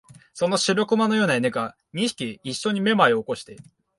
[0.33, 3.57] その白熊のような犬が、二匹いっしょにめまいを起こして、